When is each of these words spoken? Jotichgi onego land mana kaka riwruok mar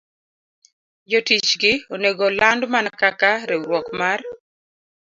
Jotichgi 1.09 1.73
onego 1.93 2.25
land 2.37 2.61
mana 2.73 2.89
kaka 3.01 3.29
riwruok 3.49 3.87
mar 3.99 4.19